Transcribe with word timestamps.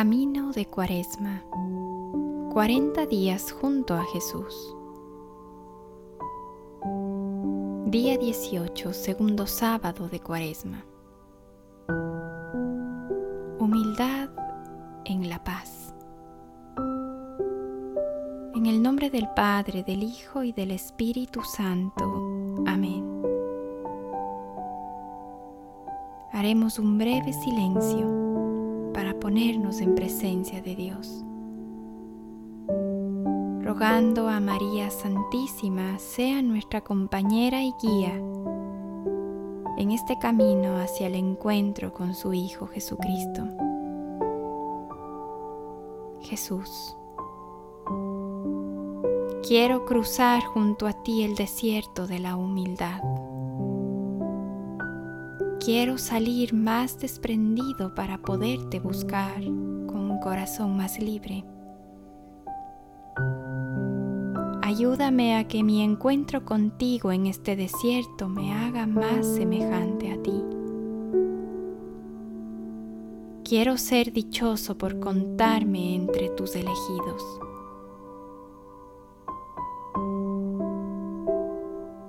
Camino 0.00 0.50
de 0.52 0.64
Cuaresma. 0.64 1.42
40 2.54 3.04
días 3.04 3.52
junto 3.52 3.92
a 3.92 4.02
Jesús. 4.04 4.74
Día 7.84 8.16
18, 8.16 8.94
segundo 8.94 9.46
sábado 9.46 10.08
de 10.08 10.18
Cuaresma. 10.20 10.86
Humildad 13.58 14.30
en 15.04 15.28
la 15.28 15.44
paz. 15.44 15.94
En 18.54 18.64
el 18.64 18.82
nombre 18.82 19.10
del 19.10 19.28
Padre, 19.36 19.82
del 19.82 20.02
Hijo 20.02 20.44
y 20.44 20.52
del 20.52 20.70
Espíritu 20.70 21.42
Santo. 21.42 22.04
Amén. 22.66 23.04
Haremos 26.32 26.78
un 26.78 26.96
breve 26.96 27.34
silencio 27.34 28.29
ponernos 29.20 29.80
en 29.80 29.94
presencia 29.94 30.60
de 30.62 30.74
Dios. 30.74 31.24
Rogando 33.62 34.28
a 34.28 34.40
María 34.40 34.90
Santísima 34.90 35.98
sea 35.98 36.42
nuestra 36.42 36.80
compañera 36.80 37.62
y 37.62 37.72
guía 37.80 38.14
en 39.76 39.92
este 39.92 40.18
camino 40.18 40.78
hacia 40.78 41.06
el 41.06 41.14
encuentro 41.14 41.92
con 41.92 42.14
su 42.14 42.32
Hijo 42.34 42.66
Jesucristo. 42.66 43.46
Jesús, 46.22 46.96
quiero 49.46 49.84
cruzar 49.84 50.42
junto 50.42 50.86
a 50.86 50.92
ti 50.92 51.22
el 51.22 51.34
desierto 51.34 52.06
de 52.06 52.18
la 52.18 52.36
humildad 52.36 53.00
Quiero 55.72 55.98
salir 55.98 56.52
más 56.52 56.98
desprendido 56.98 57.94
para 57.94 58.18
poderte 58.18 58.80
buscar 58.80 59.40
con 59.40 60.10
un 60.10 60.18
corazón 60.18 60.76
más 60.76 60.98
libre. 60.98 61.44
Ayúdame 64.62 65.36
a 65.36 65.46
que 65.46 65.62
mi 65.62 65.80
encuentro 65.80 66.44
contigo 66.44 67.12
en 67.12 67.26
este 67.26 67.54
desierto 67.54 68.28
me 68.28 68.52
haga 68.52 68.84
más 68.88 69.24
semejante 69.24 70.10
a 70.10 70.20
ti. 70.20 70.42
Quiero 73.44 73.76
ser 73.76 74.12
dichoso 74.12 74.76
por 74.76 74.98
contarme 74.98 75.94
entre 75.94 76.30
tus 76.30 76.56
elegidos. 76.56 77.22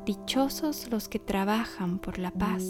Dichosos 0.07 0.89
los 0.89 1.07
que 1.07 1.19
trabajan 1.19 1.99
por 1.99 2.17
la 2.17 2.31
paz 2.31 2.63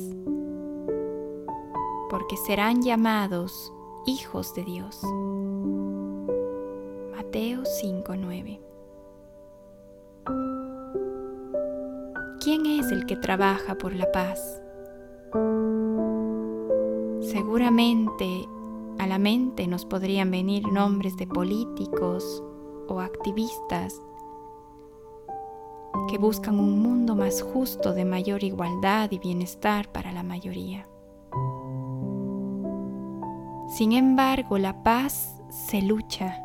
porque 2.12 2.36
serán 2.36 2.82
llamados 2.82 3.72
hijos 4.06 4.54
de 4.54 4.66
Dios. 4.66 5.02
Mateo 7.16 7.64
5:9 7.64 8.60
¿Quién 12.42 12.66
es 12.66 12.92
el 12.92 13.06
que 13.06 13.16
trabaja 13.16 13.76
por 13.76 13.96
la 13.96 14.12
paz? 14.12 14.62
Seguramente 17.22 18.46
a 19.00 19.08
la 19.08 19.18
mente 19.18 19.66
nos 19.68 19.86
podrían 19.86 20.32
venir 20.32 20.68
nombres 20.68 21.16
de 21.16 21.28
políticos 21.28 22.44
o 22.90 23.00
activistas 23.00 24.02
que 26.10 26.18
buscan 26.18 26.60
un 26.60 26.82
mundo 26.82 27.16
más 27.16 27.42
justo 27.42 27.94
de 27.94 28.04
mayor 28.04 28.44
igualdad 28.44 29.10
y 29.12 29.20
bienestar 29.20 29.90
para 29.94 30.12
la 30.12 30.24
mayoría. 30.24 30.90
Sin 33.72 33.94
embargo, 33.94 34.58
la 34.58 34.84
paz 34.84 35.42
se 35.48 35.82
lucha 35.82 36.44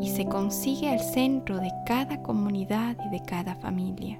y 0.00 0.08
se 0.08 0.26
consigue 0.26 0.90
al 0.90 0.98
centro 0.98 1.58
de 1.58 1.70
cada 1.86 2.20
comunidad 2.20 2.96
y 3.06 3.10
de 3.10 3.22
cada 3.22 3.54
familia. 3.54 4.18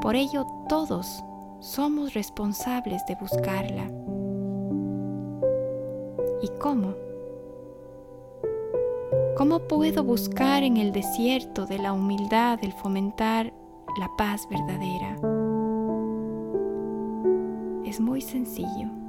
Por 0.00 0.16
ello, 0.16 0.46
todos 0.66 1.22
somos 1.58 2.14
responsables 2.14 3.04
de 3.04 3.16
buscarla. 3.16 3.84
¿Y 6.40 6.48
cómo? 6.58 6.94
¿Cómo 9.36 9.58
puedo 9.68 10.02
buscar 10.02 10.62
en 10.62 10.78
el 10.78 10.90
desierto 10.90 11.66
de 11.66 11.78
la 11.78 11.92
humildad 11.92 12.58
el 12.62 12.72
fomentar 12.72 13.52
la 13.98 14.08
paz 14.16 14.48
verdadera? 14.48 15.16
Es 17.84 18.00
muy 18.00 18.22
sencillo 18.22 18.99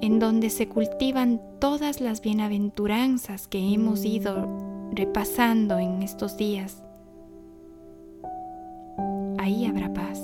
en 0.00 0.18
donde 0.18 0.50
se 0.50 0.68
cultivan 0.68 1.40
todas 1.58 2.00
las 2.00 2.20
bienaventuranzas 2.20 3.48
que 3.48 3.58
hemos 3.58 4.04
ido 4.04 4.46
repasando 4.92 5.78
en 5.78 6.02
estos 6.02 6.36
días. 6.36 6.82
Ahí 9.38 9.66
habrá 9.66 9.92
paz. 9.92 10.22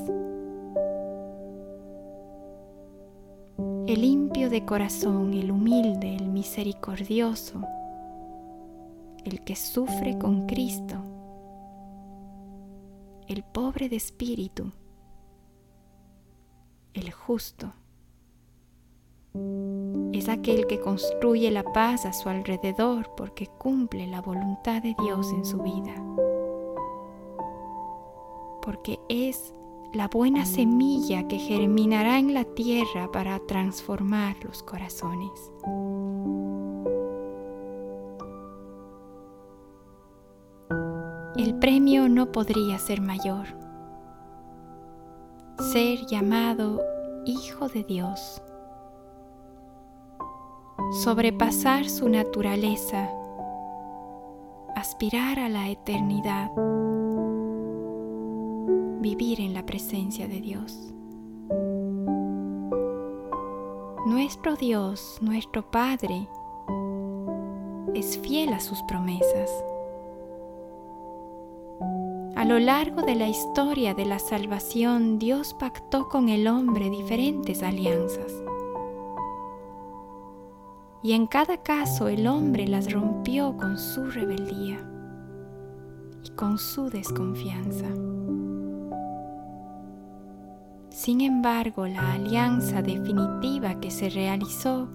El 3.86 4.00
limpio 4.00 4.48
de 4.48 4.64
corazón, 4.64 5.34
el 5.34 5.50
humilde, 5.50 6.14
el 6.16 6.28
misericordioso, 6.28 7.62
el 9.24 9.42
que 9.44 9.56
sufre 9.56 10.18
con 10.18 10.46
Cristo, 10.46 10.96
el 13.28 13.42
pobre 13.42 13.88
de 13.88 13.96
espíritu, 13.96 14.72
el 16.94 17.10
justo 17.10 17.72
es 20.22 20.28
aquel 20.28 20.66
que 20.66 20.78
construye 20.78 21.50
la 21.50 21.64
paz 21.64 22.06
a 22.06 22.12
su 22.12 22.28
alrededor 22.28 23.10
porque 23.16 23.48
cumple 23.58 24.06
la 24.06 24.20
voluntad 24.20 24.82
de 24.82 24.94
Dios 25.02 25.32
en 25.32 25.44
su 25.44 25.58
vida. 25.58 25.94
Porque 28.62 29.00
es 29.08 29.54
la 29.92 30.08
buena 30.08 30.44
semilla 30.46 31.26
que 31.26 31.38
germinará 31.38 32.18
en 32.18 32.34
la 32.34 32.44
tierra 32.44 33.10
para 33.10 33.40
transformar 33.40 34.36
los 34.44 34.62
corazones. 34.62 35.50
El 41.36 41.58
premio 41.58 42.08
no 42.08 42.30
podría 42.30 42.78
ser 42.78 43.00
mayor. 43.00 43.46
Ser 45.72 46.06
llamado 46.06 46.80
Hijo 47.24 47.68
de 47.68 47.82
Dios 47.82 48.42
sobrepasar 50.92 51.88
su 51.88 52.06
naturaleza, 52.10 53.08
aspirar 54.76 55.38
a 55.38 55.48
la 55.48 55.70
eternidad, 55.70 56.50
vivir 59.00 59.40
en 59.40 59.54
la 59.54 59.64
presencia 59.64 60.28
de 60.28 60.42
Dios. 60.42 60.92
Nuestro 64.06 64.54
Dios, 64.56 65.16
nuestro 65.22 65.70
Padre, 65.70 66.28
es 67.94 68.18
fiel 68.18 68.52
a 68.52 68.60
sus 68.60 68.82
promesas. 68.82 69.50
A 72.36 72.44
lo 72.44 72.58
largo 72.58 73.00
de 73.00 73.14
la 73.14 73.28
historia 73.28 73.94
de 73.94 74.04
la 74.04 74.18
salvación, 74.18 75.18
Dios 75.18 75.54
pactó 75.54 76.10
con 76.10 76.28
el 76.28 76.46
hombre 76.48 76.90
diferentes 76.90 77.62
alianzas 77.62 78.30
y 81.02 81.12
en 81.12 81.26
cada 81.26 81.62
caso 81.62 82.08
el 82.08 82.26
hombre 82.26 82.68
las 82.68 82.92
rompió 82.92 83.56
con 83.56 83.78
su 83.78 84.04
rebeldía 84.04 84.78
y 86.24 86.30
con 86.30 86.58
su 86.58 86.88
desconfianza. 86.90 87.88
Sin 90.90 91.20
embargo, 91.20 91.86
la 91.86 92.12
alianza 92.12 92.82
definitiva 92.82 93.80
que 93.80 93.90
se 93.90 94.08
realizó 94.10 94.88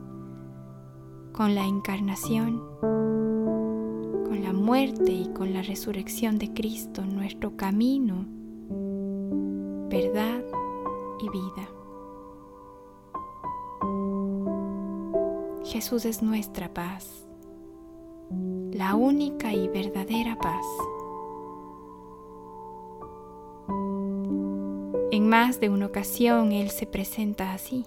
con 1.33 1.53
la 1.53 1.65
encarnación, 1.65 2.61
con 2.79 4.41
la 4.41 4.53
muerte 4.53 5.11
y 5.11 5.27
con 5.33 5.53
la 5.53 5.61
resurrección 5.63 6.37
de 6.37 6.53
Cristo, 6.53 7.05
nuestro 7.05 7.57
camino, 7.57 8.25
verdad 9.89 10.43
y 11.19 11.29
vida. 11.29 11.66
Jesús 15.67 16.05
es 16.05 16.23
nuestra 16.23 16.73
paz, 16.73 17.27
la 18.71 18.95
única 18.95 19.51
y 19.51 19.67
verdadera 19.67 20.37
paz. 20.37 20.65
En 25.11 25.27
más 25.27 25.59
de 25.59 25.69
una 25.69 25.87
ocasión 25.87 26.53
Él 26.53 26.69
se 26.69 26.87
presenta 26.87 27.51
así. 27.51 27.85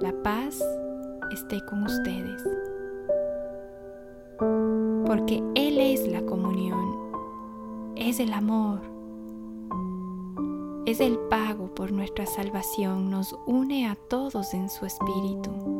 La 0.00 0.14
paz 0.22 0.58
esté 1.30 1.62
con 1.66 1.82
ustedes. 1.82 2.42
Porque 5.04 5.42
Él 5.56 5.78
es 5.78 6.08
la 6.08 6.22
comunión, 6.22 7.92
es 7.96 8.18
el 8.18 8.32
amor, 8.32 8.80
es 10.86 11.00
el 11.00 11.18
pago 11.28 11.74
por 11.74 11.92
nuestra 11.92 12.24
salvación, 12.24 13.10
nos 13.10 13.36
une 13.46 13.86
a 13.86 13.94
todos 13.94 14.54
en 14.54 14.70
su 14.70 14.86
espíritu. 14.86 15.77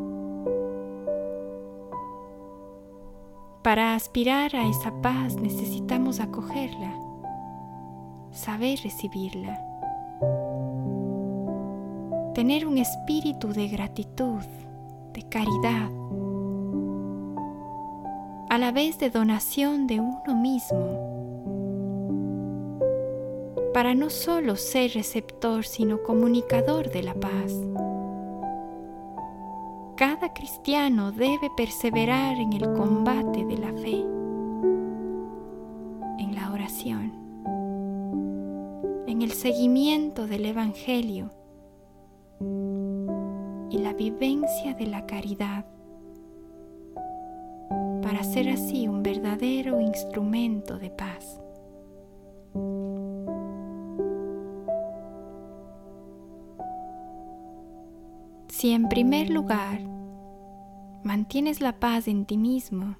Para 3.69 3.93
aspirar 3.93 4.55
a 4.55 4.67
esa 4.67 4.91
paz 4.99 5.35
necesitamos 5.35 6.19
acogerla, 6.19 6.91
saber 8.31 8.79
recibirla, 8.83 9.63
tener 12.33 12.65
un 12.65 12.79
espíritu 12.79 13.49
de 13.49 13.67
gratitud, 13.67 14.41
de 15.13 15.21
caridad, 15.29 15.87
a 18.49 18.57
la 18.57 18.71
vez 18.71 18.97
de 18.97 19.11
donación 19.11 19.85
de 19.85 19.99
uno 19.99 20.33
mismo, 20.33 20.87
para 23.71 23.93
no 23.93 24.09
solo 24.09 24.55
ser 24.55 24.93
receptor, 24.95 25.63
sino 25.63 26.01
comunicador 26.01 26.89
de 26.89 27.03
la 27.03 27.13
paz. 27.13 27.53
Cada 29.99 30.33
cristiano 30.33 31.11
debe 31.11 31.49
perseverar 31.57 32.37
en 32.37 32.53
el 32.53 32.71
combate 32.71 33.43
de 33.43 33.57
la 33.57 33.73
fe, 33.73 33.99
en 36.19 36.35
la 36.35 36.53
oración, 36.53 37.11
en 39.07 39.21
el 39.21 39.33
seguimiento 39.33 40.25
del 40.25 40.45
Evangelio 40.45 41.31
y 43.69 43.77
la 43.79 43.91
vivencia 43.91 44.73
de 44.73 44.87
la 44.87 45.05
caridad 45.05 45.65
para 48.01 48.23
ser 48.23 48.47
así 48.51 48.87
un 48.87 49.03
verdadero 49.03 49.81
instrumento 49.81 50.79
de 50.79 50.91
paz. 50.91 51.41
Si 58.47 58.71
en 58.71 58.87
primer 58.89 59.29
lugar 59.29 59.88
mantienes 61.09 61.59
la 61.59 61.79
paz 61.79 62.07
en 62.07 62.27
ti 62.27 62.37
mismo, 62.37 62.95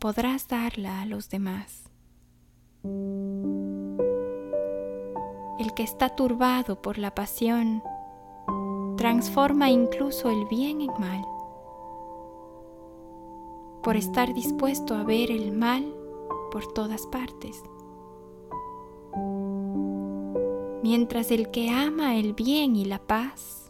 podrás 0.00 0.48
darla 0.48 1.02
a 1.02 1.06
los 1.06 1.28
demás. 1.28 1.88
El 5.60 5.72
que 5.76 5.84
está 5.84 6.16
turbado 6.16 6.82
por 6.82 6.98
la 6.98 7.14
pasión 7.14 7.80
transforma 8.96 9.70
incluso 9.70 10.30
el 10.30 10.46
bien 10.46 10.80
en 10.80 10.90
mal 10.98 11.24
por 13.84 13.96
estar 13.96 14.34
dispuesto 14.34 14.96
a 14.96 15.04
ver 15.04 15.30
el 15.30 15.52
mal 15.52 15.94
por 16.50 16.72
todas 16.72 17.06
partes. 17.06 17.62
Mientras 20.82 21.30
el 21.30 21.52
que 21.52 21.70
ama 21.70 22.16
el 22.16 22.34
bien 22.34 22.74
y 22.74 22.84
la 22.84 22.98
paz, 22.98 23.61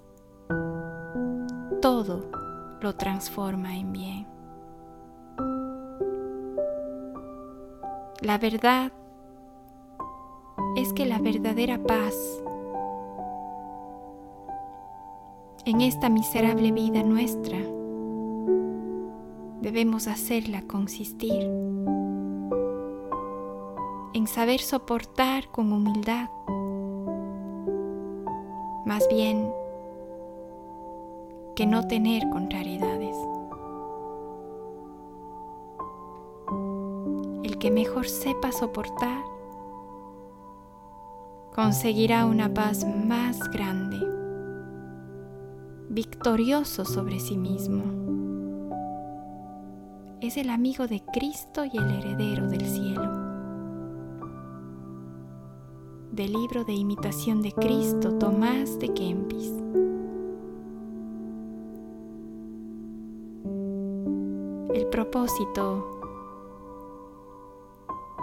todo 1.83 2.23
lo 2.81 2.95
transforma 2.95 3.77
en 3.77 3.93
bien. 3.93 4.27
La 8.21 8.39
verdad 8.39 8.93
es 10.77 10.93
que 10.93 11.05
la 11.05 11.19
verdadera 11.19 11.83
paz 11.83 12.15
en 15.65 15.81
esta 15.81 16.09
miserable 16.09 16.71
vida 16.71 17.03
nuestra 17.03 17.59
debemos 19.61 20.07
hacerla 20.07 20.63
consistir 20.63 21.51
en 24.15 24.27
saber 24.29 24.61
soportar 24.61 25.49
con 25.51 25.73
humildad, 25.73 26.31
más 28.87 29.09
bien 29.09 29.53
que 31.55 31.67
no 31.67 31.87
tener 31.87 32.29
contrariedades. 32.31 33.17
El 37.45 37.59
que 37.59 37.71
mejor 37.71 38.09
sepa 38.09 38.53
soportar 38.53 39.23
conseguirá 41.55 42.25
una 42.27 42.53
paz 42.53 42.87
más 42.87 43.39
grande, 43.51 43.99
victorioso 45.91 46.85
sobre 46.85 47.21
sí 47.21 47.37
mismo 47.37 48.03
es 50.23 50.37
el 50.37 50.51
amigo 50.51 50.87
de 50.87 51.03
Cristo 51.13 51.65
y 51.65 51.77
el 51.77 51.91
heredero 51.91 52.47
del 52.47 52.65
cielo. 52.65 53.11
Del 56.13 56.33
libro 56.33 56.65
de 56.65 56.75
imitación 56.75 57.43
de 57.43 57.51
Cristo, 57.51 58.19
Tomás 58.19 58.79
de 58.79 58.95
Kempis. 58.95 59.62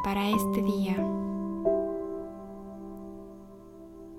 Para 0.04 0.30
este 0.30 0.62
día. 0.62 0.98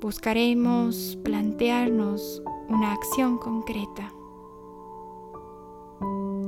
Buscaremos 0.00 1.18
plantearnos 1.22 2.42
una 2.68 2.92
acción 2.92 3.38
concreta 3.38 4.10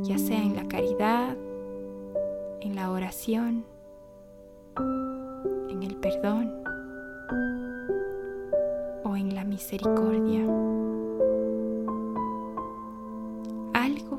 ya 0.03 0.19
sea 0.19 0.43
en 0.43 0.57
la 0.57 0.67
caridad, 0.67 1.37
en 2.61 2.75
la 2.75 2.91
oración, 2.91 3.65
en 5.69 5.83
el 5.83 5.97
perdón 5.97 6.53
o 9.05 9.17
en 9.17 9.35
la 9.35 9.45
misericordia. 9.45 10.45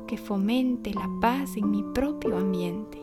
Que 0.06 0.16
fomente 0.18 0.92
la 0.92 1.08
paz 1.20 1.56
en 1.56 1.70
mi 1.70 1.82
propio 1.94 2.36
ambiente. 2.36 3.02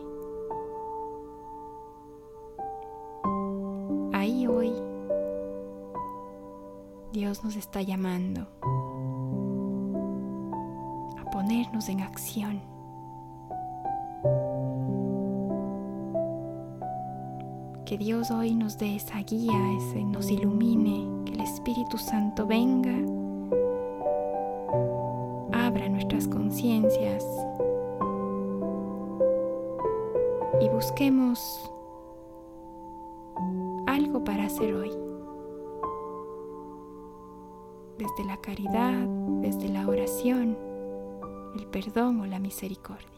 Ahí 4.12 4.46
hoy 4.46 4.72
Dios 7.12 7.44
nos 7.44 7.56
está 7.56 7.82
llamando 7.82 8.46
a 11.18 11.30
ponernos 11.30 11.88
en 11.88 12.00
acción. 12.00 12.72
que 17.92 17.98
Dios 17.98 18.30
hoy 18.30 18.54
nos 18.54 18.78
dé 18.78 18.96
esa 18.96 19.18
guía, 19.18 19.52
ese, 19.76 20.02
nos 20.02 20.30
ilumine, 20.30 21.26
que 21.26 21.34
el 21.34 21.42
Espíritu 21.42 21.98
Santo 21.98 22.46
venga, 22.46 22.96
nuestras 25.92 26.26
conciencias 26.26 27.24
y 30.60 30.68
busquemos 30.68 31.70
algo 33.86 34.24
para 34.24 34.46
hacer 34.46 34.74
hoy. 34.74 34.90
Desde 37.98 38.24
la 38.24 38.38
caridad, 38.38 39.06
desde 39.42 39.68
la 39.68 39.86
oración, 39.86 40.56
el 41.56 41.66
perdón 41.66 42.20
o 42.20 42.26
la 42.26 42.38
misericordia. 42.38 43.11